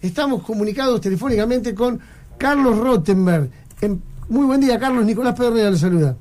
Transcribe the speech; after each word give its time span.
estamos 0.00 0.42
comunicados 0.42 1.00
telefónicamente 1.00 1.74
con 1.74 2.00
Carlos 2.36 2.78
Rottenberg. 2.78 3.50
Muy 4.28 4.46
buen 4.46 4.60
día, 4.60 4.78
Carlos. 4.78 5.04
Nicolás 5.04 5.34
Pedernera 5.34 5.70
le 5.70 5.76
saluda. 5.76 6.16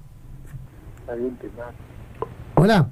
Hola, 2.56 2.90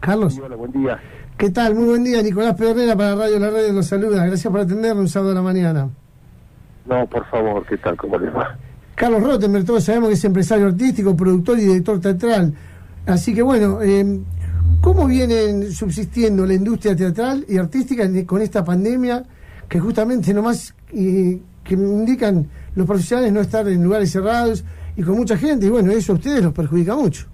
Carlos. 0.00 0.38
hola, 0.42 0.56
buen 0.56 0.72
día. 0.72 1.00
¿Qué 1.36 1.50
tal? 1.50 1.74
Muy 1.74 1.84
buen 1.84 2.04
día, 2.04 2.22
Nicolás 2.22 2.54
Pedernera 2.54 2.96
para 2.96 3.14
Radio 3.14 3.38
La 3.38 3.50
Radio 3.50 3.72
los 3.72 3.86
saluda. 3.86 4.24
Gracias 4.24 4.50
por 4.50 4.60
atendernos 4.60 5.02
un 5.02 5.08
sábado 5.08 5.30
de 5.30 5.34
la 5.34 5.42
mañana. 5.42 5.90
No, 6.86 7.06
por 7.08 7.26
favor, 7.26 7.66
¿qué 7.66 7.76
tal? 7.78 7.96
¿Cómo 7.96 8.18
les 8.18 8.34
va? 8.34 8.56
Carlos 8.94 9.22
Rottenberg, 9.22 9.66
todos 9.66 9.84
sabemos 9.84 10.08
que 10.08 10.14
es 10.14 10.24
empresario 10.24 10.66
artístico, 10.68 11.14
productor 11.14 11.58
y 11.58 11.62
director 11.62 12.00
teatral. 12.00 12.54
Así 13.06 13.34
que 13.34 13.42
bueno, 13.42 13.82
eh, 13.82 14.20
¿cómo 14.80 15.06
vienen 15.06 15.70
subsistiendo 15.72 16.46
la 16.46 16.54
industria 16.54 16.96
teatral 16.96 17.44
y 17.48 17.58
artística 17.58 18.08
con 18.24 18.40
esta 18.40 18.64
pandemia 18.64 19.22
que 19.68 19.80
justamente 19.80 20.32
nomás 20.32 20.74
que 20.90 21.74
indican 21.74 22.46
los 22.74 22.86
profesionales 22.86 23.32
no 23.32 23.40
estar 23.40 23.66
en 23.68 23.82
lugares 23.82 24.12
cerrados 24.12 24.64
y 24.96 25.02
con 25.02 25.16
mucha 25.16 25.36
gente? 25.36 25.66
Y 25.66 25.70
bueno, 25.70 25.90
eso 25.90 26.12
a 26.12 26.16
ustedes 26.16 26.42
los 26.42 26.52
perjudica 26.52 26.94
mucho. 26.94 27.26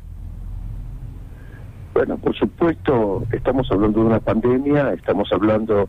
Bueno, 1.95 2.16
por 2.16 2.34
supuesto, 2.34 3.25
estamos 3.33 3.70
hablando 3.70 4.01
de 4.01 4.06
una 4.06 4.20
pandemia, 4.20 4.95
estamos 4.95 5.30
hablando 5.30 5.89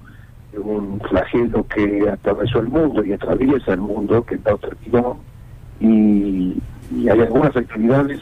de 0.51 0.59
un 0.59 0.99
flagelo 1.09 1.65
que 1.67 2.09
atravesó 2.09 2.59
el 2.59 2.67
mundo 2.67 3.03
y 3.05 3.13
atraviesa 3.13 3.73
el 3.73 3.79
mundo, 3.79 4.23
que 4.25 4.35
está 4.35 4.55
terminó, 4.57 5.17
y, 5.79 6.57
y 6.91 7.09
hay 7.09 7.21
algunas 7.21 7.55
actividades 7.55 8.19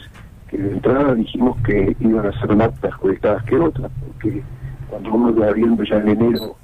que 0.48 0.58
de 0.58 0.72
entrada 0.72 1.14
dijimos 1.14 1.58
que 1.62 1.96
iban 1.98 2.26
a 2.26 2.40
ser 2.40 2.54
más 2.54 2.70
perjudicadas 2.78 3.42
que 3.44 3.56
otras, 3.56 3.90
porque 4.06 4.42
cuando 4.88 5.12
uno 5.12 5.34
va 5.34 5.52
viendo 5.52 5.82
ya 5.82 5.96
en 5.96 6.08
enero 6.08 6.56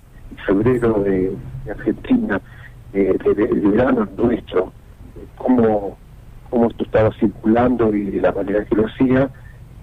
febrero 0.46 1.02
de, 1.04 1.36
Argentina, 1.70 2.40
eh, 2.92 3.16
del 3.36 3.60
verano 3.60 4.08
nuestro, 4.16 4.72
cómo, 5.36 5.98
cómo 6.50 6.68
esto 6.68 6.84
estaba 6.84 7.12
circulando 7.14 7.94
y 7.94 8.04
de 8.04 8.20
la 8.20 8.32
manera 8.32 8.64
que 8.64 8.74
lo 8.74 8.86
hacía, 8.86 9.30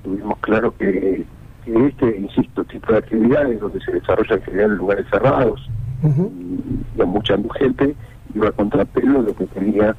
tuvimos 0.04 0.38
claro 0.40 0.76
que, 0.78 1.26
este, 1.66 2.18
insisto, 2.18 2.64
tipo 2.66 2.92
de 2.92 3.00
actividades 3.00 3.60
donde 3.60 3.80
se 3.82 3.92
desarrolla 3.92 4.40
en 4.48 4.60
en 4.60 4.76
lugares 4.76 5.06
cerrados 5.12 5.70
y, 6.04 7.02
a 7.02 7.06
mucha 7.06 7.38
gente, 7.60 7.96
iba 8.34 8.50
a 8.50 8.52
contrapelo 8.52 9.24
de 9.24 9.30
lo 9.30 9.36
que 9.36 9.46
tenía 9.48 9.96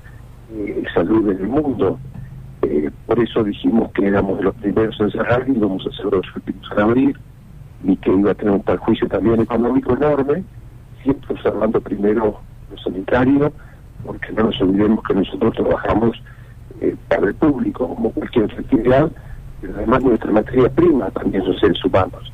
eh, 0.52 0.84
salud 0.94 1.30
en 1.30 1.38
el 1.38 1.48
mundo. 1.48 1.98
Eh, 2.62 2.90
por 3.06 3.18
eso 3.18 3.42
dijimos 3.42 3.90
que 3.92 4.06
éramos 4.06 4.42
los 4.42 4.54
primeros 4.56 4.98
en 5.00 5.10
cerrar 5.10 5.44
y 5.48 5.52
íbamos 5.52 5.86
a 5.86 5.96
ser 5.96 6.06
los 6.06 6.36
últimos 6.36 6.68
en 6.72 6.80
abrir 6.80 7.16
y 7.84 7.96
que 7.96 8.12
iba 8.12 8.32
a 8.32 8.34
tener 8.34 8.54
un 8.54 8.62
perjuicio 8.62 9.08
también 9.08 9.40
económico 9.40 9.94
enorme, 9.94 10.44
siempre 11.02 11.34
observando 11.34 11.80
primero 11.80 12.40
lo 12.70 12.78
sanitario, 12.78 13.52
porque 14.04 14.32
no 14.32 14.44
nos 14.44 14.60
olvidemos 14.60 15.04
que 15.04 15.14
nosotros 15.14 15.54
trabajamos 15.54 16.22
eh, 16.80 16.96
para 17.08 17.26
el 17.28 17.34
público 17.34 17.94
como 17.94 18.10
cualquier 18.10 18.44
actividad 18.44 19.10
pero 19.60 19.74
además 19.76 20.02
nuestra 20.02 20.30
materia 20.30 20.68
prima 20.68 21.10
también 21.10 21.44
son 21.44 21.58
seres 21.58 21.84
humanos. 21.84 22.32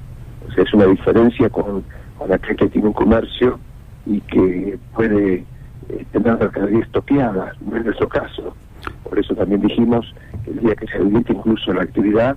O 0.49 0.53
sea, 0.53 0.65
es 0.65 0.75
una 0.75 0.87
diferencia 0.87 1.49
con, 1.49 1.85
con 2.19 2.33
aquel 2.33 2.57
que 2.57 2.69
tiene 2.69 2.89
un 2.89 2.93
comercio 2.93 3.59
y 4.07 4.21
que 4.23 4.79
puede 4.95 5.45
eh, 5.89 6.07
tener 6.11 6.39
mercadería 6.39 6.81
estoqueada, 6.81 7.53
no 7.61 7.77
es 7.77 7.85
nuestro 7.85 8.09
caso. 8.09 8.55
Por 9.05 9.19
eso 9.19 9.35
también 9.35 9.61
dijimos 9.61 10.13
que 10.45 10.51
el 10.51 10.61
día 10.61 10.75
que 10.75 10.87
se 10.89 10.97
habilite 10.97 11.33
incluso 11.33 11.73
la 11.73 11.83
actividad, 11.83 12.37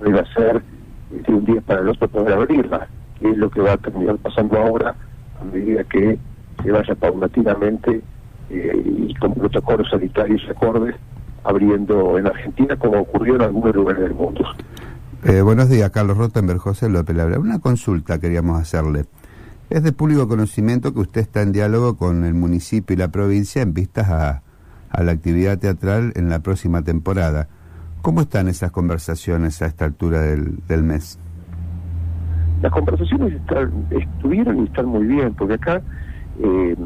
no 0.00 0.10
iba 0.10 0.20
a 0.20 0.34
ser 0.34 0.62
de 1.10 1.34
un 1.34 1.44
día 1.44 1.60
para 1.60 1.80
el 1.80 1.88
otro 1.88 2.08
poder 2.08 2.34
abrirla, 2.34 2.88
que 3.18 3.30
es 3.30 3.36
lo 3.36 3.50
que 3.50 3.60
va 3.60 3.72
a 3.72 3.76
terminar 3.76 4.16
pasando 4.16 4.58
ahora 4.58 4.94
a 5.40 5.44
medida 5.44 5.84
que 5.84 6.18
se 6.62 6.70
vaya 6.70 6.94
paulatinamente 6.94 8.02
eh, 8.50 8.82
y 8.84 9.14
con 9.14 9.34
protocolos 9.34 9.88
sanitarios 9.90 10.42
acordes 10.48 10.94
abriendo 11.44 12.18
en 12.18 12.26
Argentina 12.26 12.76
como 12.76 13.00
ocurrió 13.00 13.36
en 13.36 13.42
algunos 13.42 13.74
lugares 13.74 14.02
del 14.02 14.14
mundo. 14.14 14.44
Eh, 15.24 15.40
buenos 15.40 15.68
días, 15.68 15.90
Carlos 15.90 16.16
Rottenberg, 16.16 16.58
José 16.58 16.88
López. 16.88 17.16
Una 17.38 17.58
consulta 17.60 18.18
queríamos 18.18 18.60
hacerle. 18.60 19.06
Es 19.70 19.82
de 19.82 19.92
público 19.92 20.28
conocimiento 20.28 20.94
que 20.94 21.00
usted 21.00 21.20
está 21.22 21.42
en 21.42 21.52
diálogo 21.52 21.96
con 21.96 22.24
el 22.24 22.34
municipio 22.34 22.94
y 22.94 22.96
la 22.96 23.08
provincia 23.08 23.62
en 23.62 23.74
vistas 23.74 24.08
a, 24.08 24.42
la 25.02 25.12
actividad 25.12 25.58
teatral 25.58 26.12
en 26.14 26.28
la 26.28 26.38
próxima 26.38 26.82
temporada. 26.82 27.48
¿Cómo 28.06 28.20
están 28.20 28.46
esas 28.46 28.70
conversaciones 28.70 29.60
a 29.62 29.66
esta 29.66 29.84
altura 29.84 30.20
del, 30.20 30.82
mes? 30.84 31.18
Las 32.62 32.70
conversaciones 32.70 33.34
estuvieron 33.90 34.60
y 34.60 34.66
están 34.66 34.86
muy 34.86 35.06
bien, 35.06 35.34
porque 35.34 35.54
acá 35.54 35.82
eh, 36.38 36.76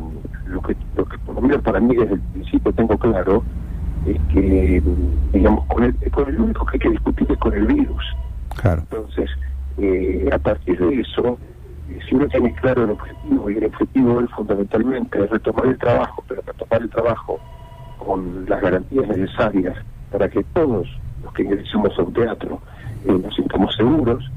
lo, 0.46 0.62
que, 0.62 0.74
lo 0.96 1.04
que 1.04 1.18
por 1.18 1.34
lo 1.34 1.42
menos 1.42 1.60
para 1.60 1.78
mí 1.78 1.94
desde 1.94 2.14
el 2.14 2.20
principio 2.20 2.72
tengo 2.72 2.96
claro 2.96 3.44
es 4.06 4.18
que, 4.32 4.82
digamos, 5.34 5.66
con 5.66 5.84
el, 5.84 5.94
con 6.10 6.26
el 6.26 6.40
único 6.40 6.64
que 6.64 6.76
hay 6.76 6.80
que 6.80 6.88
discutir 6.88 7.30
es 7.30 7.36
con 7.36 7.52
el 7.52 7.66
virus. 7.66 8.02
Claro. 8.58 8.80
Entonces, 8.90 9.28
eh, 9.76 10.26
a 10.32 10.38
partir 10.38 10.78
de 10.78 11.02
eso, 11.02 11.38
eh, 11.90 11.98
si 12.08 12.14
uno 12.14 12.28
tiene 12.28 12.54
claro 12.54 12.84
el 12.84 12.90
objetivo, 12.92 13.50
y 13.50 13.58
el 13.58 13.66
objetivo 13.66 14.20
es 14.22 14.30
fundamentalmente 14.30 15.26
retomar 15.26 15.66
el 15.66 15.76
trabajo, 15.76 16.24
pero 16.26 16.40
retomar 16.46 16.80
el 16.80 16.88
trabajo 16.88 17.38
con 17.98 18.46
las 18.48 18.62
garantías 18.62 19.06
necesarias 19.06 19.76
para 20.10 20.26
que 20.30 20.42
todos 20.54 20.88
los 21.22 21.32
que 21.32 21.42
ingresemos 21.42 21.98
a 21.98 22.02
un 22.02 22.12
teatro 22.12 22.60
eh, 23.06 23.12
nos 23.12 23.34
sintamos 23.34 23.74
seguros, 23.76 24.30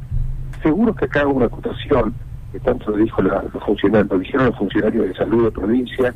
seguros 0.62 0.96
que 0.96 1.06
acá 1.06 1.22
haga 1.22 1.30
una 1.30 1.46
acotación, 1.48 2.14
que 2.52 2.60
tanto 2.60 2.92
lo 2.92 2.98
dijo 2.98 3.22
la, 3.22 3.44
los 3.54 3.64
funcionarios, 3.64 4.10
lo 4.12 4.20
dijeron 4.20 4.46
los 4.48 4.58
funcionarios 4.58 5.08
de 5.08 5.14
salud 5.16 5.46
de 5.46 5.52
provincia, 5.52 6.14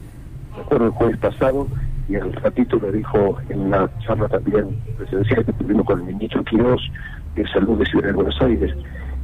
recuerdo 0.56 0.86
el 0.86 0.92
jueves 0.92 1.18
pasado, 1.18 1.68
y 2.10 2.16
al 2.16 2.32
ratito 2.34 2.78
lo 2.78 2.92
dijo 2.92 3.38
en 3.50 3.60
una 3.62 3.90
charla 4.00 4.30
también 4.30 4.78
presidencial 4.98 5.46
que 5.46 5.54
tuvimos 5.54 5.86
con 5.86 6.00
el 6.00 6.06
ministro 6.06 6.44
Quiroz 6.46 6.82
de 7.36 7.46
Salud 7.48 7.78
de 7.80 7.86
Ciudad 7.86 8.08
de 8.08 8.14
Buenos 8.14 8.42
Aires. 8.42 8.74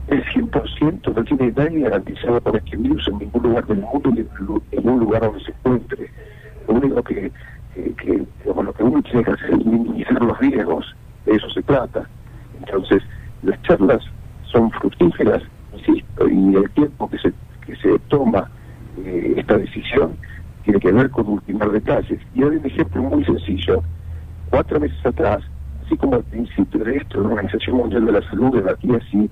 El 0.08 0.24
100% 0.26 1.16
no 1.16 1.24
tiene 1.24 1.54
nadie 1.56 1.80
garantizado 1.80 2.42
por 2.42 2.58
este 2.58 2.76
virus 2.76 3.08
en 3.08 3.20
ningún 3.20 3.44
lugar 3.44 3.66
del 3.68 3.80
mundo 3.80 4.12
ni 4.12 4.26
en 4.72 4.90
un 4.90 5.00
lugar 5.00 5.22
donde 5.22 5.44
se 5.46 5.52
encuentre. 5.52 6.10
Lo 6.68 6.74
único 6.74 7.02
que, 7.04 7.32
lo 8.46 8.74
que 8.74 8.84
uno 8.84 9.02
tiene 9.02 9.24
que 9.24 9.32
hacer 9.32 9.52
es 9.52 9.66
minimizar 9.66 10.22
los 10.22 10.38
riesgos, 10.40 10.94
de 11.26 11.36
eso 11.36 11.50
se 11.50 11.62
trata. 11.64 12.08
Entonces, 12.60 13.04
las 13.44 13.62
charlas 13.64 14.04
son 14.52 14.72
fructíferas, 14.72 15.44
insisto, 15.74 16.30
y 16.30 16.56
el 16.56 16.70
tiempo 16.72 17.10
que 17.10 17.18
se, 17.18 17.34
que 17.66 17.76
se 17.78 18.00
toma 18.10 18.50
eh, 19.04 19.36
esta 19.38 19.58
decisión 19.58 20.16
tiene 20.64 20.80
que 20.80 20.92
ver 20.92 21.10
con 21.10 21.28
ultimar 21.28 21.72
detalles. 21.72 22.20
Y 22.34 22.44
hay 22.44 22.50
un 22.50 22.66
ejemplo 22.66 23.04
muy 23.04 23.26
sencillo. 23.26 23.84
Cuatro 24.50 24.80
meses 24.80 25.06
atrás, 25.06 25.44
así 25.86 25.98
como 25.98 26.16
al 26.16 26.24
principio 26.24 26.84
de 26.84 26.98
esto, 26.98 27.22
la 27.22 27.30
Organización 27.30 27.78
Mundial 27.78 28.06
de 28.06 28.12
la 28.14 28.30
Salud 28.30 28.56
debatía 28.56 29.00
si 29.12 29.30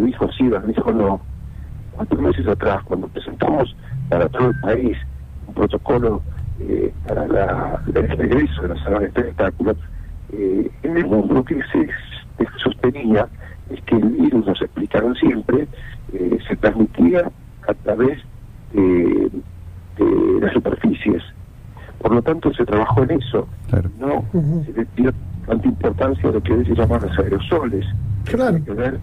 dijo 0.00 0.28
sí, 0.32 0.50
dijo 0.66 0.92
no. 0.92 1.20
Cuatro 1.92 2.20
meses 2.20 2.46
atrás, 2.46 2.82
cuando 2.84 3.08
presentamos 3.08 3.76
para 4.08 4.28
todo 4.28 4.48
el 4.48 4.60
país 4.60 4.96
un 5.46 5.54
protocolo 5.54 6.22
eh, 6.60 6.92
para 7.06 7.26
la, 7.26 7.82
el 7.94 8.08
regreso 8.08 8.62
de 8.62 8.68
la 8.68 8.84
sala 8.84 9.00
de 9.00 9.06
espectáculos, 9.06 9.76
eh, 10.32 10.70
en 10.82 10.96
el 10.96 11.06
mundo 11.06 11.34
lo 11.34 11.44
que 11.44 11.60
se, 11.72 11.88
sostenía 12.58 13.28
es 13.70 13.80
que 13.82 13.96
el 13.96 14.08
virus, 14.08 14.46
nos 14.46 14.60
explicaron 14.60 15.14
siempre, 15.14 15.66
eh, 16.12 16.38
se 16.48 16.56
transmitía 16.56 17.30
a 17.68 17.74
través 17.74 18.18
de 18.72 19.30
de 19.96 20.40
las 20.40 20.52
superficies. 20.52 21.22
Por 22.00 22.14
lo 22.14 22.22
tanto, 22.22 22.52
se 22.54 22.64
trabajó 22.64 23.02
en 23.04 23.12
eso. 23.12 23.48
No 23.98 24.24
se 24.64 24.72
le 24.72 24.86
dio 24.96 25.12
tanta 25.46 25.68
importancia 25.68 26.28
a 26.28 26.32
lo 26.32 26.42
que 26.42 26.52
hoy 26.52 26.64
se 26.64 26.74
llaman 26.74 27.02
los 27.02 27.18
aerosoles. 27.18 27.86
Claro. 28.24 28.56
Hay 28.56 28.62
que 28.62 28.72
ver 28.72 29.00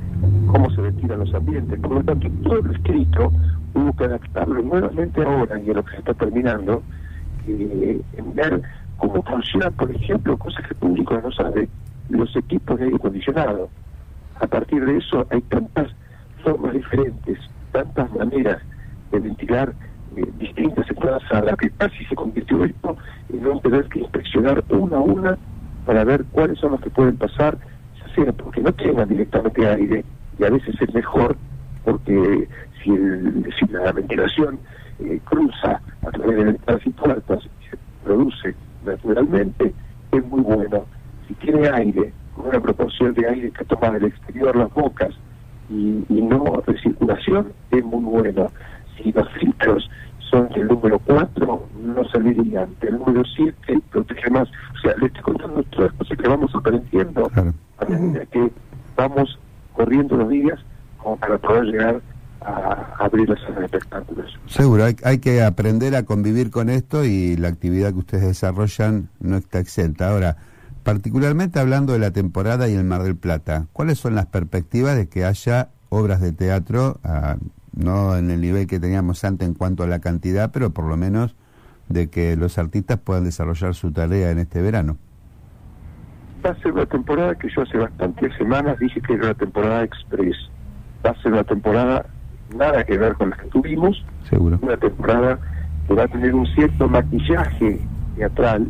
cómo 0.47 0.69
se 0.71 0.81
ventilan 0.81 1.19
los 1.19 1.33
ambientes. 1.33 1.79
Por 1.79 1.91
lo 1.91 2.03
tanto, 2.03 2.27
todo 2.43 2.61
lo 2.61 2.71
escrito 2.71 3.31
hubo 3.73 3.93
que 3.93 4.05
adaptarlo 4.05 4.61
nuevamente 4.61 5.23
ahora 5.23 5.59
y 5.59 5.69
a 5.69 5.73
lo 5.73 5.83
que 5.83 5.91
se 5.91 5.97
está 5.97 6.13
terminando, 6.13 6.81
eh, 7.47 8.01
en 8.17 8.35
ver 8.35 8.61
cómo 8.99 9.23
funcionan, 9.23 9.73
por 9.73 9.89
ejemplo, 9.91 10.37
cosas 10.37 10.65
que 10.65 10.73
el 10.73 10.79
público 10.79 11.19
no 11.21 11.31
sabe, 11.31 11.67
los 12.09 12.35
equipos 12.35 12.77
de 12.77 12.85
aire 12.85 12.97
acondicionado. 12.97 13.69
A 14.39 14.47
partir 14.47 14.85
de 14.85 14.97
eso 14.97 15.25
hay 15.31 15.41
tantas 15.41 15.87
formas 16.43 16.73
diferentes, 16.73 17.39
tantas 17.71 18.11
maneras 18.13 18.61
de 19.11 19.19
ventilar 19.19 19.73
eh, 20.15 20.23
distintas 20.37 20.85
en 20.89 21.45
la 21.45 21.55
que 21.55 21.69
casi 21.71 22.05
se 22.05 22.15
convirtió 22.15 22.63
esto 22.63 22.97
en 23.31 23.43
no 23.43 23.59
tener 23.59 23.85
que 23.89 23.99
inspeccionar 23.99 24.63
una 24.69 24.97
a 24.97 25.01
una 25.01 25.37
para 25.85 26.03
ver 26.03 26.25
cuáles 26.31 26.59
son 26.59 26.71
los 26.71 26.81
que 26.81 26.89
pueden 26.89 27.17
pasar, 27.17 27.57
ya 27.99 28.15
sea 28.15 28.31
porque 28.33 28.61
no 28.61 28.71
tengan 28.73 29.07
directamente 29.07 29.67
aire, 29.67 30.03
y 30.37 30.43
a 30.43 30.49
veces 30.49 30.75
es 30.79 30.93
mejor 30.93 31.35
porque 31.83 32.47
si, 32.83 32.91
el, 32.91 33.49
si 33.57 33.65
la 33.71 33.91
ventilación 33.91 34.59
eh, 34.99 35.19
cruza 35.25 35.81
a 36.05 36.11
través 36.11 36.37
de 36.37 36.43
ventanas 36.43 36.81
y 36.85 36.89
puertas 36.89 37.39
y 37.45 37.69
se 37.69 37.77
produce 38.03 38.55
naturalmente, 38.85 39.73
es 40.11 40.25
muy 40.25 40.41
bueno. 40.41 40.85
Si 41.27 41.33
tiene 41.35 41.67
aire, 41.69 42.13
una 42.37 42.59
proporción 42.59 43.13
de 43.13 43.27
aire 43.27 43.51
que 43.51 43.65
toma 43.65 43.91
del 43.91 44.05
exterior 44.05 44.55
las 44.55 44.73
bocas 44.73 45.13
y, 45.69 46.03
y 46.09 46.21
no 46.21 46.61
recirculación, 46.65 47.53
es 47.71 47.83
muy 47.83 48.03
bueno. 48.03 48.51
Si 48.97 49.11
los 49.11 49.29
filtros 49.33 49.89
son 50.29 50.49
del 50.49 50.67
número 50.67 50.99
4, 50.99 51.67
no 51.81 52.05
servirían. 52.09 52.75
Del 52.81 52.97
número 52.99 53.23
7 53.35 53.79
protege 53.91 54.29
más. 54.29 54.47
O 54.47 54.79
sea, 54.81 54.95
le 54.97 55.07
estoy 55.07 55.23
contando 55.23 55.63
todas 55.63 55.91
las 55.91 55.99
cosas 55.99 56.17
que 56.17 56.27
vamos 56.27 56.55
aprendiendo 56.55 57.31
a 57.35 57.85
medida 57.85 58.25
que 58.25 58.51
vamos 58.95 59.39
corriendo 59.73 60.17
los 60.17 60.29
días 60.29 60.59
como 60.97 61.17
para 61.17 61.37
poder 61.37 61.65
llegar 61.65 62.01
a 62.49 62.95
abrir 62.99 63.27
de 63.27 63.35
espectáculos. 63.65 64.39
Seguro, 64.47 64.85
hay, 64.85 64.95
hay, 65.03 65.19
que 65.19 65.43
aprender 65.43 65.95
a 65.95 66.03
convivir 66.03 66.51
con 66.51 66.69
esto 66.69 67.05
y 67.05 67.37
la 67.37 67.49
actividad 67.49 67.91
que 67.91 67.99
ustedes 67.99 68.23
desarrollan 68.23 69.09
no 69.19 69.37
está 69.37 69.59
exenta. 69.59 70.09
Ahora, 70.09 70.37
particularmente 70.83 71.59
hablando 71.59 71.93
de 71.93 71.99
la 71.99 72.11
temporada 72.11 72.67
y 72.67 72.73
el 72.73 72.83
Mar 72.83 73.03
del 73.03 73.15
Plata, 73.15 73.67
¿cuáles 73.73 73.99
son 73.99 74.15
las 74.15 74.25
perspectivas 74.25 74.95
de 74.95 75.07
que 75.07 75.25
haya 75.25 75.69
obras 75.89 76.21
de 76.21 76.31
teatro, 76.31 76.99
ah, 77.03 77.37
no 77.75 78.17
en 78.17 78.31
el 78.31 78.41
nivel 78.41 78.67
que 78.67 78.79
teníamos 78.79 79.23
antes 79.23 79.47
en 79.47 79.53
cuanto 79.53 79.83
a 79.83 79.87
la 79.87 79.99
cantidad, 79.99 80.51
pero 80.51 80.71
por 80.71 80.85
lo 80.85 80.97
menos 80.97 81.35
de 81.89 82.09
que 82.09 82.35
los 82.35 82.57
artistas 82.57 82.99
puedan 82.99 83.23
desarrollar 83.23 83.73
su 83.73 83.91
tarea 83.91 84.31
en 84.31 84.39
este 84.39 84.61
verano? 84.61 84.97
Va 86.45 86.51
a 86.51 86.55
ser 86.61 86.71
una 86.71 86.85
temporada 86.85 87.35
que 87.35 87.49
yo 87.53 87.63
hace 87.63 87.77
bastantes 87.77 88.33
semanas 88.37 88.79
dije 88.79 89.01
que 89.01 89.13
era 89.13 89.25
una 89.25 89.33
temporada 89.33 89.83
express. 89.83 90.37
Va 91.05 91.11
a 91.11 91.21
ser 91.21 91.33
una 91.33 91.43
temporada 91.43 92.05
nada 92.55 92.83
que 92.83 92.97
ver 92.97 93.13
con 93.15 93.31
las 93.31 93.39
que 93.39 93.47
tuvimos. 93.49 94.03
Seguro. 94.29 94.59
Una 94.61 94.77
temporada 94.77 95.39
que 95.87 95.93
va 95.93 96.03
a 96.03 96.07
tener 96.07 96.33
un 96.33 96.45
cierto 96.47 96.87
maquillaje 96.87 97.79
teatral 98.15 98.67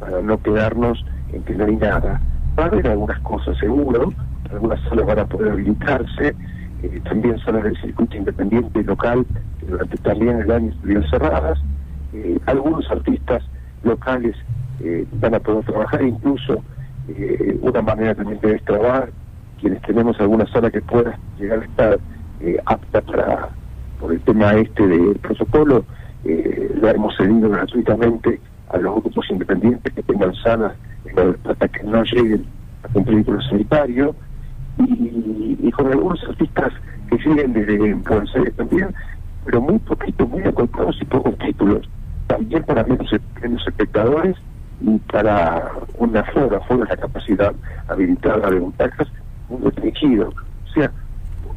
para 0.00 0.20
no 0.22 0.40
quedarnos 0.42 1.04
en 1.32 1.42
que 1.42 1.54
no 1.54 1.64
hay 1.64 1.76
nada. 1.76 2.20
Va 2.58 2.64
a 2.64 2.66
haber 2.66 2.88
algunas 2.88 3.18
cosas 3.20 3.56
seguro, 3.58 4.12
algunas 4.50 4.80
salas 4.88 5.06
van 5.06 5.18
a 5.18 5.26
poder 5.26 5.52
habilitarse, 5.52 6.34
eh, 6.82 7.00
también 7.04 7.38
salas 7.40 7.64
del 7.64 7.76
circuito 7.80 8.16
independiente 8.16 8.82
local 8.82 9.26
que 9.60 9.66
durante 9.66 9.96
también 9.98 10.40
el 10.40 10.50
año 10.50 10.70
estuvieron 10.70 11.08
cerradas. 11.10 11.58
Eh, 12.12 12.38
algunos 12.46 12.90
artistas 12.90 13.42
locales 13.82 14.36
eh, 14.80 15.06
van 15.20 15.34
a 15.34 15.40
poder 15.40 15.64
trabajar, 15.64 16.02
incluso 16.02 16.62
una 17.60 17.82
manera 17.82 18.16
también 18.16 18.40
de 18.40 18.58
trabajar 18.58 19.10
quienes 19.60 19.80
tenemos 19.82 20.18
alguna 20.18 20.44
sala 20.48 20.72
que 20.72 20.82
pueda 20.82 21.16
llegar 21.38 21.60
a 21.60 21.64
estar 21.64 21.98
eh, 22.40 22.58
apta 22.66 23.00
para, 23.00 23.48
por 24.00 24.12
el 24.12 24.20
tema 24.20 24.54
este 24.54 24.86
del 24.86 25.16
protocolo, 25.16 25.84
eh, 26.24 26.70
lo 26.80 26.88
hemos 26.88 27.16
cedido 27.16 27.50
gratuitamente 27.50 28.40
a 28.70 28.78
los 28.78 28.96
grupos 28.96 29.26
independientes 29.30 29.92
que 29.92 30.02
tengan 30.02 30.34
salas 30.34 30.72
hasta 31.48 31.68
que 31.68 31.82
no 31.84 32.02
lleguen 32.02 32.44
a 32.82 32.88
cumplir 32.88 33.24
con 33.24 33.36
lo 33.36 33.42
sanitario 33.42 34.14
y, 34.78 35.70
con 35.72 35.86
algunos 35.86 36.22
artistas 36.24 36.72
que 37.08 37.18
siguen 37.18 37.52
desde 37.52 37.94
Buenos 37.94 38.34
Aires 38.34 38.54
también, 38.56 38.94
pero 39.44 39.60
muy 39.60 39.78
poquito, 39.78 40.26
muy 40.26 40.42
acortados 40.42 40.96
y 41.00 41.04
pocos 41.04 41.36
títulos, 41.38 41.88
también 42.26 42.62
para 42.64 42.82
menos, 42.84 43.10
menos 43.42 43.66
espectadores 43.66 44.36
y 44.80 44.98
para 44.98 45.70
una 45.98 46.24
flora, 46.24 46.60
fuera 46.60 46.84
de 46.84 46.90
la 46.90 46.96
capacidad 46.96 47.54
habilitada 47.88 48.50
de 48.50 48.58
butacas, 48.58 49.08
muy 49.48 49.60
restringido. 49.62 50.28
O 50.28 50.72
sea, 50.72 50.90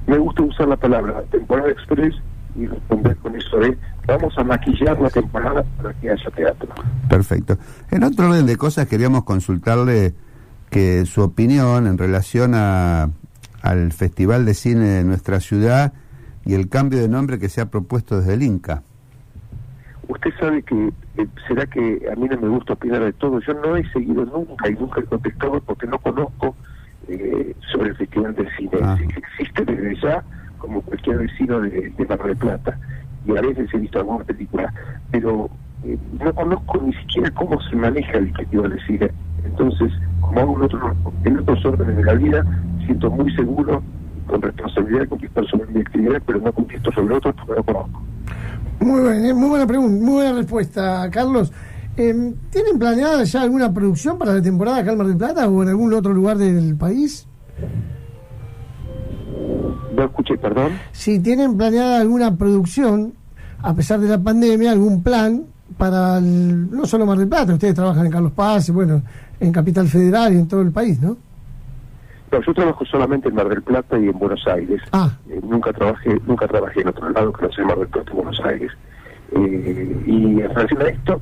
me 0.09 0.17
gusta 0.17 0.41
usar 0.41 0.67
la 0.67 0.75
palabra 0.75 1.21
temporada 1.31 1.69
express 1.69 2.15
y 2.55 2.65
responder 2.65 3.15
con 3.17 3.35
eso 3.35 3.57
de 3.57 3.77
vamos 4.07 4.35
a 4.37 4.43
maquillar 4.43 4.99
la 4.99 5.09
temporada 5.09 5.63
para 5.77 5.93
que 5.93 6.09
haya 6.09 6.31
teatro. 6.31 6.69
Perfecto. 7.07 7.57
En 7.91 8.03
otro 8.03 8.27
orden 8.27 8.47
de 8.47 8.57
cosas 8.57 8.87
queríamos 8.87 9.23
consultarle 9.23 10.15
que 10.71 11.05
su 11.05 11.21
opinión 11.21 11.85
en 11.85 11.97
relación 11.97 12.53
a, 12.55 13.09
al 13.61 13.91
Festival 13.91 14.45
de 14.45 14.55
Cine 14.55 14.85
de 14.85 15.03
nuestra 15.03 15.39
ciudad 15.39 15.93
y 16.43 16.55
el 16.55 16.69
cambio 16.69 16.99
de 16.99 17.07
nombre 17.07 17.37
que 17.37 17.49
se 17.49 17.61
ha 17.61 17.69
propuesto 17.69 18.19
desde 18.19 18.33
el 18.33 18.43
Inca. 18.43 18.81
Usted 20.07 20.31
sabe 20.39 20.63
que, 20.63 20.91
eh, 21.17 21.27
será 21.47 21.67
que 21.67 22.01
a 22.11 22.15
mí 22.15 22.27
no 22.27 22.41
me 22.41 22.47
gusta 22.47 22.73
opinar 22.73 23.03
de 23.03 23.13
todo, 23.13 23.39
yo 23.41 23.53
no 23.53 23.75
he 23.75 23.87
seguido 23.91 24.25
nunca 24.25 24.67
y 24.67 24.73
nunca 24.73 25.01
he 25.01 25.03
contestado 25.03 25.61
porque 25.61 25.85
no 25.85 25.99
conozco 25.99 26.55
Festival 28.09 28.35
del 28.35 28.49
Cine. 28.57 28.71
Ah. 28.81 28.97
Existe 29.15 29.65
desde 29.65 29.95
ya, 30.01 30.23
como 30.57 30.81
cualquier 30.81 31.19
vecino 31.19 31.61
de, 31.61 31.89
de 31.89 32.05
Mar 32.05 32.23
del 32.23 32.37
Plata, 32.37 32.77
y 33.25 33.37
a 33.37 33.41
veces 33.41 33.69
he 33.73 33.77
visto 33.77 33.99
alguna 33.99 34.23
película, 34.23 34.73
pero 35.11 35.49
eh, 35.83 35.97
no 36.23 36.33
conozco 36.33 36.81
ni 36.81 36.93
siquiera 36.93 37.31
cómo 37.31 37.61
se 37.61 37.75
maneja 37.75 38.17
el 38.17 38.33
Festival 38.35 38.71
del 38.71 38.85
Cine. 38.85 39.11
Entonces, 39.45 39.91
como 40.19 40.39
hago 40.39 40.55
en, 40.57 40.61
otro, 40.63 40.95
en 41.23 41.39
otros 41.39 41.65
órdenes 41.65 41.97
de 41.97 42.03
la 42.03 42.13
vida, 42.13 42.45
siento 42.85 43.09
muy 43.09 43.33
seguro 43.35 43.81
con 44.27 44.41
responsabilidad 44.41 45.01
de 45.01 45.07
contestar 45.07 45.45
sobre 45.47 45.71
mi 45.71 45.81
actividad, 45.81 46.21
pero 46.25 46.39
no 46.39 46.53
contesto 46.53 46.91
sobre 46.91 47.15
otros 47.15 47.35
porque 47.35 47.53
no 47.55 47.63
conozco. 47.63 48.01
Muy, 48.79 49.01
buena, 49.01 49.33
muy 49.33 49.49
buena 49.49 49.67
pregunta, 49.67 50.05
muy 50.05 50.13
buena 50.13 50.33
respuesta, 50.33 51.09
Carlos. 51.11 51.51
Eh, 51.97 52.33
¿Tienen 52.49 52.79
planeada 52.79 53.23
ya 53.23 53.41
alguna 53.41 53.73
producción 53.73 54.17
para 54.17 54.33
la 54.33 54.41
temporada 54.41 54.77
acá 54.77 54.91
en 54.91 54.97
Mar 54.97 55.07
del 55.07 55.17
Plata 55.17 55.49
o 55.49 55.63
en 55.63 55.69
algún 55.69 55.93
otro 55.93 56.13
lugar 56.13 56.37
del 56.37 56.77
país? 56.77 57.27
No 59.99 60.05
escuché, 60.05 60.37
perdón. 60.37 60.79
Si 60.93 61.19
tienen 61.19 61.57
planeada 61.57 61.99
alguna 61.99 62.37
producción, 62.37 63.15
a 63.61 63.73
pesar 63.73 63.99
de 63.99 64.07
la 64.07 64.17
pandemia, 64.17 64.71
algún 64.71 65.03
plan 65.03 65.43
para 65.77 66.21
no 66.21 66.85
solo 66.85 67.05
Mar 67.05 67.17
del 67.17 67.27
Plata, 67.27 67.51
ustedes 67.51 67.75
trabajan 67.75 68.05
en 68.05 68.11
Carlos 68.13 68.31
Paz, 68.31 68.69
bueno, 68.69 69.01
en 69.41 69.51
Capital 69.51 69.89
Federal 69.89 70.33
y 70.33 70.37
en 70.37 70.47
todo 70.47 70.61
el 70.61 70.71
país, 70.71 71.01
¿no? 71.01 71.17
No, 72.31 72.41
yo 72.41 72.53
trabajo 72.53 72.85
solamente 72.85 73.27
en 73.27 73.35
Mar 73.35 73.49
del 73.49 73.61
Plata 73.61 73.99
y 73.99 74.07
en 74.07 74.17
Buenos 74.17 74.47
Aires. 74.47 74.81
Ah. 74.93 75.11
Eh, 75.29 75.41
nunca 75.43 75.73
trabajé 75.73 76.17
nunca 76.25 76.47
trabajé 76.47 76.79
en 76.79 76.87
otro 76.87 77.09
lado 77.09 77.33
que 77.33 77.45
no 77.47 77.51
sea 77.51 77.65
Mar 77.65 77.79
del 77.79 77.89
Plata 77.89 78.09
y 78.09 78.15
Buenos 78.15 78.39
Aires. 78.45 78.71
Eh, 79.33 80.03
y 80.05 80.39
en 80.39 80.55
relación 80.55 80.81
a 80.81 80.85
esto, 80.85 81.21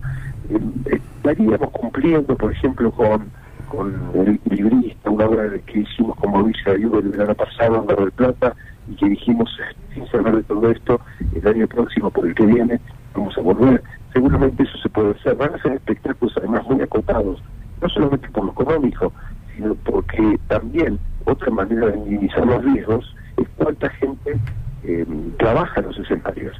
estaríamos 0.86 1.72
cumpliendo, 1.72 2.38
por 2.38 2.52
ejemplo, 2.52 2.92
con, 2.92 3.26
con 3.68 3.94
el 4.14 4.40
librista, 4.50 5.10
una 5.10 5.26
obra 5.26 5.50
que 5.66 5.80
hicimos 5.80 6.16
con 6.18 6.32
Mauricio 6.32 6.74
Ayuda 6.74 7.00
el 7.00 7.10
verano 7.10 7.36
pasado 7.36 7.78
en 7.78 7.86
Mar 7.86 7.98
del 7.98 8.12
Plata 8.12 8.56
y 8.90 8.96
que 8.96 9.10
dijimos, 9.10 9.50
sin 9.94 10.08
saber 10.08 10.38
de 10.38 10.44
todo 10.44 10.72
esto, 10.72 11.00
el 11.34 11.48
año 11.48 11.68
próximo, 11.68 12.10
por 12.10 12.26
el 12.28 12.36
que 12.36 12.46
viene, 12.46 12.80
vamos 13.14 13.38
a 13.38 13.42
volver. 13.42 13.84
Seguramente 14.14 14.64
eso 14.64 14.78
se 14.78 14.90
puede 14.90 15.12
hacer. 15.12 15.36
Van 15.36 15.54
a 15.54 15.62
ser 15.62 15.74
espectáculos 15.74 16.34
además 16.38 16.64
muy 16.68 16.82
acotados, 16.82 17.42
no 17.82 17.90
solamente 17.90 18.30
por 18.30 18.46
lo 18.46 18.52
económico, 18.52 19.12
sino 19.56 19.76
porque 19.76 20.40
también 20.48 21.00
otra 21.26 21.52
manera 21.52 21.88
de 21.88 21.98
minimizar 21.98 22.46
los 22.46 22.64
riesgos 22.64 23.16
es 23.38 23.48
cuánta 23.58 23.90
gente 23.90 24.40
eh, 24.84 25.06
trabaja 25.38 25.82
en 25.82 25.88
los 25.88 26.00
escenarios. 26.00 26.56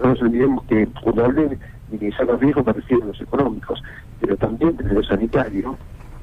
No 0.00 0.10
nos 0.10 0.22
olvidemos 0.22 0.64
que 0.64 0.86
cuando 1.02 1.24
hablen 1.24 1.58
minimizar 1.90 2.26
los 2.26 2.40
riesgos 2.40 2.66
me 2.66 2.72
refiero 2.72 3.04
a 3.04 3.06
los 3.08 3.20
económicos, 3.20 3.82
pero 4.20 4.36
también 4.36 4.76
desde 4.76 4.94
lo 4.94 5.02
sanitario, 5.02 5.76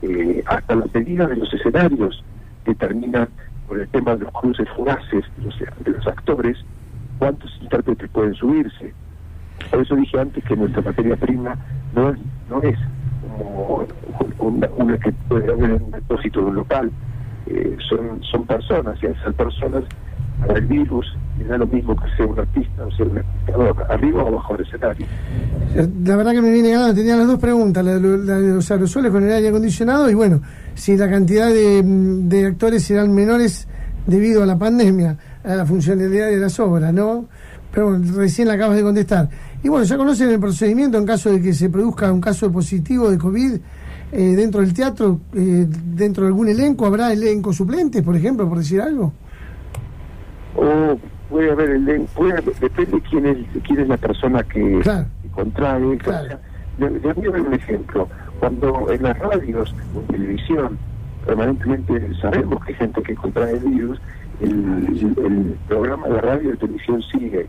eh, 0.05 0.43
hasta 0.47 0.75
las 0.75 0.93
medidas 0.93 1.29
de 1.29 1.37
los 1.37 1.53
escenarios 1.53 2.23
determinan 2.65 3.27
por 3.67 3.79
el 3.79 3.87
tema 3.89 4.15
de 4.15 4.25
los 4.25 4.33
cruces 4.33 4.67
fugaces 4.75 5.25
de 5.37 5.91
los, 5.91 6.07
actores 6.07 6.57
cuántos 7.17 7.51
intérpretes 7.61 8.09
pueden 8.09 8.35
subirse. 8.35 8.93
Por 9.71 9.81
eso 9.81 9.95
dije 9.95 10.19
antes 10.19 10.43
que 10.43 10.55
nuestra 10.55 10.81
materia 10.81 11.15
prima 11.15 11.57
no 11.93 12.09
es, 12.09 12.17
no 12.49 12.61
es 12.61 12.77
como 14.37 14.67
una, 14.77 14.97
que 14.97 15.11
puede 15.27 15.51
haber 15.51 15.71
en 15.71 15.83
un 15.83 15.91
depósito 15.91 16.41
de 16.41 16.45
un 16.45 16.55
local, 16.55 16.91
eh, 17.47 17.77
son, 17.89 18.21
son 18.23 18.45
personas 18.45 19.01
y 19.01 19.07
esas 19.07 19.33
personas 19.33 19.83
para 20.45 20.59
el 20.59 20.65
virus 20.65 21.15
y 21.39 21.43
da 21.43 21.57
lo 21.57 21.67
mismo 21.67 21.95
que 21.95 22.05
sea 22.15 22.25
un 22.25 22.39
artista 22.39 22.85
o 22.85 22.91
sea 22.91 23.05
un 23.05 23.17
espectador, 23.17 23.85
arriba 23.89 24.23
o 24.23 24.27
abajo 24.27 24.55
del 24.55 24.65
escenario. 24.65 25.05
La 26.03 26.15
verdad 26.15 26.31
que 26.31 26.41
me 26.41 26.51
viene 26.51 26.71
ganando, 26.71 26.93
tenía 26.93 27.17
las 27.17 27.27
dos 27.27 27.39
preguntas, 27.39 27.83
la, 27.83 27.99
de 27.99 28.53
los 28.53 28.71
aerosoles 28.71 29.11
con 29.11 29.23
el 29.23 29.31
aire 29.31 29.49
acondicionado 29.49 30.09
y 30.09 30.13
bueno, 30.13 30.41
si 30.73 30.95
la 30.95 31.09
cantidad 31.09 31.49
de, 31.49 31.81
de 31.83 32.45
actores 32.45 32.83
serán 32.83 33.13
menores 33.13 33.67
debido 34.07 34.43
a 34.43 34.45
la 34.45 34.57
pandemia, 34.57 35.17
a 35.43 35.55
la 35.55 35.65
funcionalidad 35.65 36.27
de 36.27 36.37
las 36.37 36.59
obras, 36.59 36.93
¿no? 36.93 37.25
Pero 37.71 37.89
bueno, 37.89 38.13
recién 38.15 38.47
la 38.47 38.53
acabas 38.53 38.77
de 38.77 38.83
contestar. 38.83 39.29
Y 39.61 39.67
bueno, 39.67 39.83
ya 39.83 39.97
conocen 39.97 40.29
el 40.29 40.39
procedimiento 40.39 40.97
en 40.97 41.05
caso 41.05 41.29
de 41.31 41.41
que 41.41 41.53
se 41.53 41.69
produzca 41.69 42.11
un 42.11 42.21
caso 42.21 42.51
positivo 42.51 43.09
de 43.09 43.17
COVID 43.17 43.55
eh, 44.11 44.21
dentro 44.35 44.61
del 44.61 44.73
teatro, 44.73 45.19
eh, 45.33 45.67
dentro 45.67 46.23
de 46.23 46.27
algún 46.27 46.47
elenco, 46.47 46.85
¿habrá 46.85 47.11
elenco 47.11 47.51
suplentes, 47.51 48.01
por 48.01 48.15
ejemplo, 48.15 48.47
por 48.47 48.59
decir 48.59 48.79
algo? 48.79 49.11
o 50.55 50.97
puede 51.35 51.51
haber 51.51 51.69
el 51.71 52.07
puede, 52.15 52.41
depende 52.61 53.01
quién 53.09 53.25
es 53.25 53.37
quién 53.67 53.79
es 53.81 53.89
la 53.89 53.97
persona 53.97 54.41
que, 54.43 54.81
contrae 55.33 55.97
claro. 55.97 56.39
le, 56.77 56.87
voy 56.87 57.27
a 57.27 57.31
dar 57.31 57.41
un 57.41 57.53
ejemplo. 57.53 58.07
Cuando 58.39 58.89
en 58.89 59.03
las 59.03 59.19
radios 59.19 59.75
o 59.93 59.99
en 59.99 60.07
televisión 60.07 60.77
permanentemente 61.25 62.15
sabemos 62.21 62.63
que 62.63 62.71
hay 62.71 62.77
gente 62.77 63.03
que 63.03 63.15
contrae 63.15 63.51
el 63.51 63.59
virus 63.59 63.99
el, 64.39 65.57
programa 65.67 66.07
de 66.07 66.21
radio 66.21 66.53
y 66.53 66.57
televisión 66.57 67.03
sigue. 67.11 67.47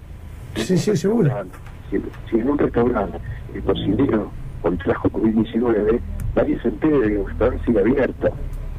Sí, 0.56 0.76
sí, 0.76 0.96
seguro. 0.96 1.30
si, 1.88 2.38
en 2.40 2.50
un 2.50 2.58
restaurante 2.58 3.18
el 3.54 3.62
cocinero 3.62 4.32
contrajo 4.62 5.08
COVID-19 5.10 6.00
nadie 6.34 6.60
se 6.60 6.68
entera 6.68 6.98
de 6.98 7.06
que 7.06 7.20
el 7.20 7.26
restaurante 7.26 7.64
sigue 7.64 7.78
abierto. 7.78 8.28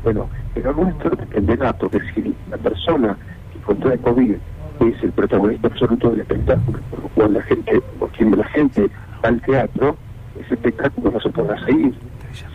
Bueno, 0.03 0.27
pero 0.53 0.73
nuestro 0.73 1.11
dependerá 1.11 1.71
porque 1.71 2.01
si 2.13 2.35
la 2.51 2.57
persona 2.57 3.17
contra 3.65 3.93
el 3.93 3.99
COVID 4.01 4.35
es 4.81 5.03
el 5.03 5.11
protagonista 5.11 5.67
absoluto 5.67 6.11
del 6.11 6.21
espectáculo, 6.21 6.79
por 7.15 7.25
lo 7.25 7.39
la 7.39 7.43
gente, 7.43 7.81
por 7.99 8.09
quien 8.11 8.37
la 8.37 8.43
gente 8.45 8.57
gente 8.57 8.89
al 9.23 9.41
teatro, 9.41 9.95
ese 10.39 10.55
espectáculo 10.55 11.11
no 11.11 11.19
se 11.19 11.29
podrá 11.29 11.63
seguir. 11.65 11.93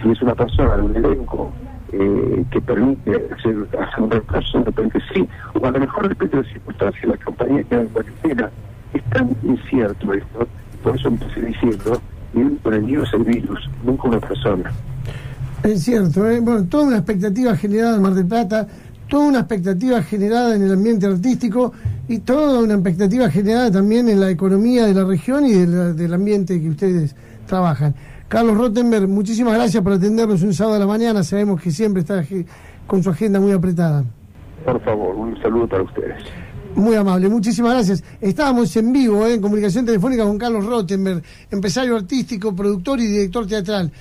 Si 0.02 0.10
es 0.10 0.22
una 0.22 0.34
persona 0.34 0.76
de 0.76 0.82
un 0.82 0.96
elenco 0.96 1.52
eh, 1.92 2.44
que 2.50 2.60
permite 2.60 3.10
hacer, 3.32 3.68
hacer 3.80 4.00
un 4.00 4.10
retraso, 4.10 4.58
de 4.58 4.64
repente 4.64 4.98
sí, 5.14 5.28
o 5.54 5.64
a 5.64 5.70
lo 5.70 5.80
mejor 5.80 6.08
depende 6.08 6.36
de 6.36 6.42
las 6.42 6.52
circunstancias, 6.52 7.04
la 7.04 7.16
compañía 7.24 7.62
queda 7.64 7.80
en 7.82 7.88
cuarentena. 7.88 8.50
Es 8.94 9.02
tan 9.04 9.36
incierto 9.42 10.12
esto, 10.12 10.46
por 10.82 10.96
eso 10.96 11.08
empecé 11.08 11.40
diciendo, 11.40 12.00
bien 12.32 12.58
con 12.62 12.74
el 12.74 12.82
virus 12.82 13.12
el 13.14 13.24
virus, 13.24 13.70
nunca 13.84 14.08
una 14.08 14.20
persona. 14.20 14.70
Es 15.62 15.84
cierto, 15.84 16.28
¿eh? 16.28 16.40
bueno, 16.40 16.64
toda 16.64 16.88
una 16.88 16.96
expectativa 16.96 17.56
generada 17.56 17.96
en 17.96 18.02
Mar 18.02 18.14
del 18.14 18.26
Plata, 18.26 18.66
toda 19.12 19.26
una 19.26 19.40
expectativa 19.40 20.02
generada 20.02 20.56
en 20.56 20.62
el 20.62 20.72
ambiente 20.72 21.04
artístico 21.04 21.74
y 22.08 22.20
toda 22.20 22.60
una 22.60 22.72
expectativa 22.72 23.28
generada 23.28 23.70
también 23.70 24.08
en 24.08 24.18
la 24.18 24.30
economía 24.30 24.86
de 24.86 24.94
la 24.94 25.04
región 25.04 25.44
y 25.44 25.52
del 25.52 26.14
ambiente 26.14 26.58
que 26.58 26.70
ustedes 26.70 27.14
trabajan. 27.46 27.94
Carlos 28.26 28.56
Rottenberg, 28.56 29.06
muchísimas 29.06 29.52
gracias 29.52 29.82
por 29.82 29.92
atendernos 29.92 30.42
un 30.42 30.54
sábado 30.54 30.76
a 30.76 30.78
la 30.78 30.86
mañana, 30.86 31.22
sabemos 31.22 31.60
que 31.60 31.70
siempre 31.70 32.00
está 32.00 32.24
con 32.86 33.02
su 33.02 33.10
agenda 33.10 33.38
muy 33.38 33.52
apretada. 33.52 34.02
Por 34.64 34.82
favor, 34.82 35.14
un 35.14 35.38
saludo 35.42 35.68
para 35.68 35.82
ustedes. 35.82 36.22
Muy 36.74 36.94
amable, 36.94 37.28
muchísimas 37.28 37.74
gracias. 37.74 38.02
Estábamos 38.18 38.74
en 38.76 38.94
vivo 38.94 39.26
¿eh? 39.26 39.34
en 39.34 39.42
comunicación 39.42 39.84
telefónica 39.84 40.24
con 40.24 40.38
Carlos 40.38 40.64
Rottenberg, 40.64 41.22
empresario 41.50 41.96
artístico, 41.96 42.56
productor 42.56 42.98
y 42.98 43.08
director 43.08 43.46
teatral. 43.46 43.92